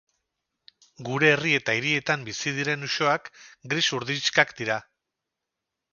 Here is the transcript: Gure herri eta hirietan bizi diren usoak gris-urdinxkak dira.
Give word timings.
Gure 1.09 1.27
herri 1.33 1.51
eta 1.57 1.75
hirietan 1.79 2.25
bizi 2.29 2.55
diren 2.61 2.89
usoak 2.89 3.29
gris-urdinxkak 3.75 4.59
dira. 4.63 4.79